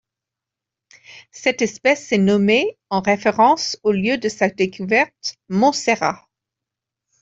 [1.31, 6.27] Cette espèce est nommée en référence au lieu de sa découverte, Montserrat.